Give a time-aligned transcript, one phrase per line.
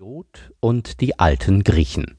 [0.00, 2.16] Hesiod und die alten Griechen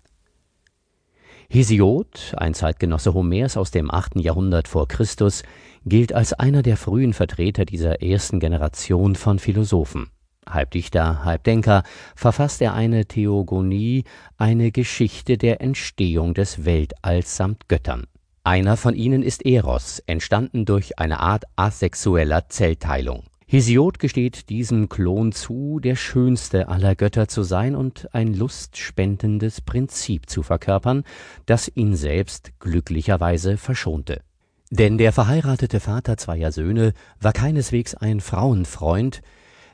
[1.50, 5.42] Hesiod, ein Zeitgenosse Homers aus dem achten Jahrhundert vor Christus,
[5.84, 10.12] gilt als einer der frühen Vertreter dieser ersten Generation von Philosophen.
[10.48, 11.82] Halb Dichter, halb Denker
[12.16, 14.04] verfasst er eine Theogonie,
[14.38, 18.06] eine Geschichte der Entstehung des Weltalls samt Göttern.
[18.44, 23.24] Einer von ihnen ist Eros, entstanden durch eine Art asexueller Zellteilung.
[23.52, 30.30] Hesiod gesteht diesem Klon zu, der schönste aller Götter zu sein und ein lustspendendes Prinzip
[30.30, 31.04] zu verkörpern,
[31.48, 34.22] das ihn selbst glücklicherweise verschonte.
[34.70, 39.22] Denn der verheiratete Vater zweier Söhne war keineswegs ein Frauenfreund,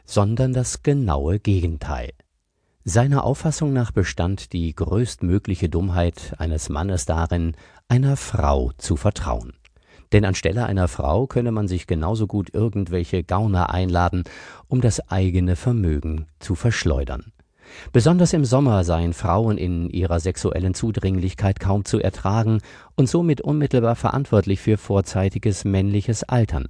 [0.06, 2.14] sondern das genaue Gegenteil.
[2.84, 7.56] Seiner Auffassung nach bestand die größtmögliche Dummheit eines Mannes darin,
[7.88, 9.54] einer Frau zu vertrauen
[10.12, 14.24] denn anstelle einer Frau könne man sich genauso gut irgendwelche Gauner einladen,
[14.68, 17.32] um das eigene Vermögen zu verschleudern.
[17.92, 22.62] Besonders im Sommer seien Frauen in ihrer sexuellen Zudringlichkeit kaum zu ertragen
[22.96, 26.70] und somit unmittelbar verantwortlich für vorzeitiges männliches Altern.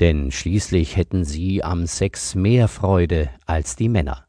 [0.00, 4.26] Denn schließlich hätten sie am Sex mehr Freude als die Männer.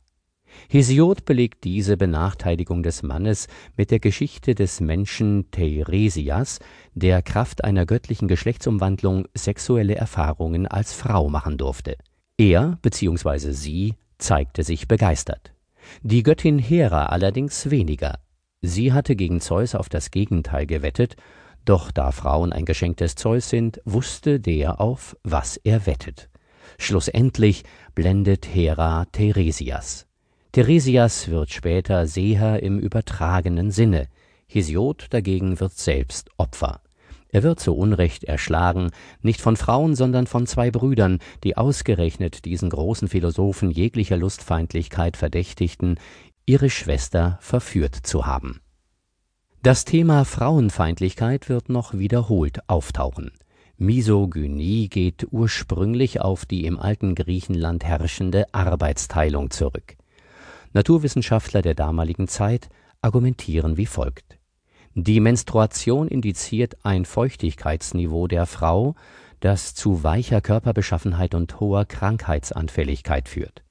[0.70, 6.60] Hesiod belegt diese Benachteiligung des Mannes mit der Geschichte des Menschen Teiresias,
[6.94, 11.98] der Kraft einer göttlichen Geschlechtsumwandlung sexuelle Erfahrungen als Frau machen durfte.
[12.38, 13.52] Er bzw.
[13.52, 15.54] sie zeigte sich begeistert.
[16.02, 18.20] Die Göttin Hera allerdings weniger.
[18.62, 21.16] Sie hatte gegen Zeus auf das Gegenteil gewettet,
[21.66, 26.30] doch da Frauen ein Geschenk des Zeus sind, wusste der auf, was er wettet.
[26.78, 27.64] Schlussendlich
[27.96, 30.08] blendet Hera Theresias.
[30.54, 34.08] Theresias wird später Seher im übertragenen Sinne,
[34.46, 36.80] Hesiod dagegen wird selbst Opfer.
[37.30, 38.92] Er wird zu Unrecht erschlagen,
[39.24, 45.98] nicht von Frauen, sondern von zwei Brüdern, die ausgerechnet diesen großen Philosophen jeglicher Lustfeindlichkeit verdächtigten,
[46.46, 48.62] ihre Schwester verführt zu haben.
[49.64, 53.32] Das Thema Frauenfeindlichkeit wird noch wiederholt auftauchen.
[53.78, 59.96] Misogynie geht ursprünglich auf die im alten Griechenland herrschende Arbeitsteilung zurück.
[60.74, 62.70] Naturwissenschaftler der damaligen Zeit
[63.02, 64.38] argumentieren wie folgt.
[64.96, 68.96] Die Menstruation indiziert ein Feuchtigkeitsniveau der Frau,
[69.40, 73.64] das zu weicher Körperbeschaffenheit und hoher Krankheitsanfälligkeit führt.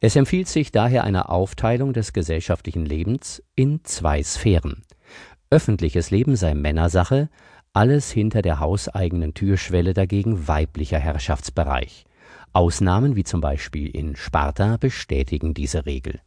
[0.00, 4.82] Es empfiehlt sich daher eine Aufteilung des gesellschaftlichen Lebens in zwei Sphären.
[5.50, 7.28] Öffentliches Leben sei Männersache,
[7.72, 12.04] alles hinter der hauseigenen Türschwelle dagegen weiblicher Herrschaftsbereich.
[12.52, 16.20] Ausnahmen wie zum Beispiel in Sparta bestätigen diese Regel.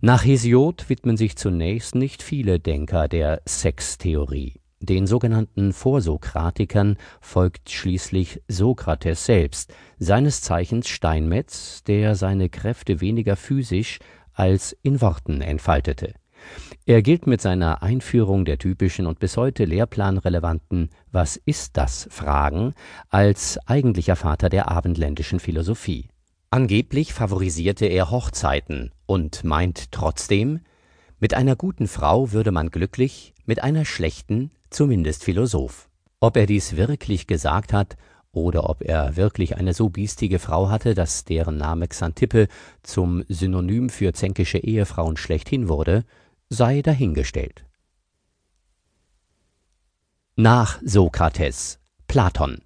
[0.00, 4.54] Nach Hesiod widmen sich zunächst nicht viele Denker der Sextheorie.
[4.80, 13.98] Den sogenannten Vorsokratikern folgt schließlich Sokrates selbst, seines Zeichens Steinmetz, der seine Kräfte weniger physisch
[14.34, 16.14] als in Worten entfaltete
[16.86, 22.08] er gilt mit seiner Einführung der typischen und bis heute lehrplanrelevanten Was ist das?
[22.10, 22.74] Fragen
[23.08, 26.08] als eigentlicher Vater der abendländischen Philosophie.
[26.50, 30.60] Angeblich favorisierte er Hochzeiten und meint trotzdem,
[31.18, 35.88] mit einer guten Frau würde man glücklich, mit einer schlechten zumindest Philosoph.
[36.20, 37.96] Ob er dies wirklich gesagt hat
[38.32, 42.48] oder ob er wirklich eine so biestige Frau hatte, dass deren Name Xantippe
[42.82, 46.04] zum Synonym für zänkische Ehefrauen schlechthin wurde,
[46.54, 47.64] sei dahingestellt.
[50.36, 52.58] Nach Sokrates Platon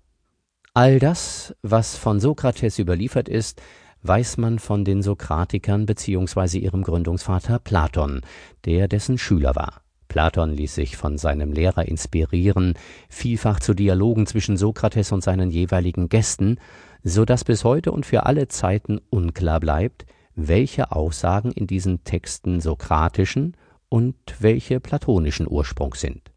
[0.74, 3.60] All das, was von Sokrates überliefert ist,
[4.02, 6.58] weiß man von den Sokratikern bzw.
[6.58, 8.20] ihrem Gründungsvater Platon,
[8.64, 9.82] der dessen Schüler war.
[10.06, 12.74] Platon ließ sich von seinem Lehrer inspirieren,
[13.08, 16.58] vielfach zu Dialogen zwischen Sokrates und seinen jeweiligen Gästen,
[17.02, 22.60] so dass bis heute und für alle Zeiten unklar bleibt, welche Aussagen in diesen Texten
[22.60, 23.56] sokratischen
[23.88, 26.30] und welche platonischen Ursprungs sind.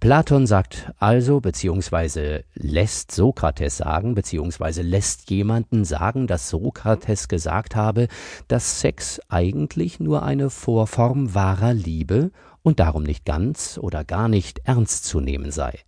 [0.00, 8.08] Platon sagt also beziehungsweise lässt Sokrates sagen beziehungsweise lässt jemanden sagen, dass Sokrates gesagt habe,
[8.46, 12.30] dass Sex eigentlich nur eine Vorform wahrer Liebe
[12.62, 15.78] und darum nicht ganz oder gar nicht ernst zu nehmen sei.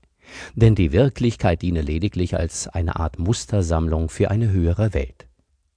[0.54, 5.29] Denn die Wirklichkeit diene lediglich als eine Art Mustersammlung für eine höhere Welt.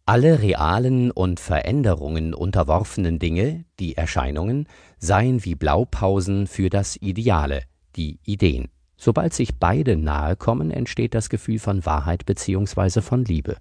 [0.06, 4.68] Alle realen und Veränderungen unterworfenen Dinge, die Erscheinungen,
[4.98, 7.62] seien wie Blaupausen für das Ideale,
[7.96, 8.68] die Ideen.
[8.98, 13.00] Sobald sich beide nahe kommen, entsteht das Gefühl von Wahrheit bzw.
[13.00, 13.56] von Liebe.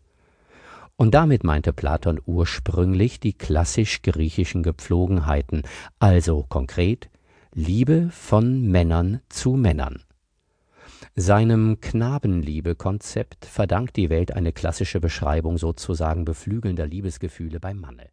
[0.97, 5.63] Und damit meinte Platon ursprünglich die klassisch griechischen Gepflogenheiten,
[6.01, 7.09] also konkret
[7.55, 10.03] Liebe von Männern zu Männern.
[11.15, 18.09] Seinem Knabenliebe-Konzept verdankt die Welt eine klassische Beschreibung sozusagen beflügelnder Liebesgefühle beim Manne